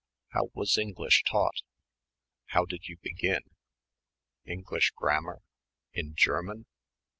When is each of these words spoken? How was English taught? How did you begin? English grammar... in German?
How 0.29 0.49
was 0.55 0.79
English 0.79 1.21
taught? 1.29 1.61
How 2.45 2.65
did 2.65 2.87
you 2.87 2.97
begin? 3.03 3.41
English 4.47 4.93
grammar... 4.95 5.43
in 5.93 6.15
German? 6.15 6.65